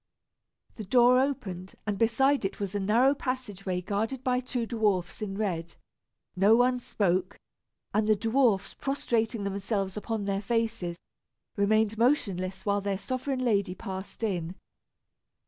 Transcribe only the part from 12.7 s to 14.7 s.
their sovereign lady passed in.